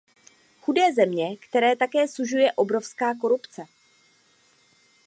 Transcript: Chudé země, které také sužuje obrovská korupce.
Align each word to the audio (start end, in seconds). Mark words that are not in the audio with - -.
Chudé 0.61 0.93
země, 0.93 1.37
které 1.37 1.75
také 1.75 2.07
sužuje 2.07 2.51
obrovská 2.53 3.15
korupce. 3.15 3.65